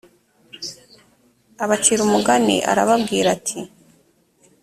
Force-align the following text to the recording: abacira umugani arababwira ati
abacira 1.63 2.01
umugani 2.07 2.55
arababwira 2.71 3.27
ati 3.37 3.59